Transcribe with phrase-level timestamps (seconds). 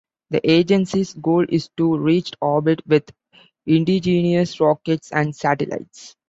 [0.31, 3.11] The agency's goal is to reach orbit with
[3.67, 6.15] indigenous rockets and satellites.